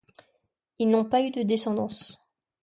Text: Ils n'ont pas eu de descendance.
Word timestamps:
Ils 0.79 0.89
n'ont 0.89 1.05
pas 1.05 1.21
eu 1.21 1.29
de 1.29 1.43
descendance. 1.43 2.25